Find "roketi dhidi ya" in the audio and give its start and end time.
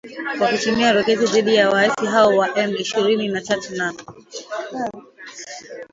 0.93-1.69